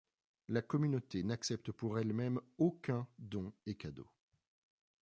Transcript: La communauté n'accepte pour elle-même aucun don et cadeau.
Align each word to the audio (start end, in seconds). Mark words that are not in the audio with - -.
La 0.47 0.63
communauté 0.63 1.21
n'accepte 1.21 1.71
pour 1.71 1.99
elle-même 1.99 2.41
aucun 2.57 3.07
don 3.19 3.53
et 3.67 3.75
cadeau. 3.77 4.07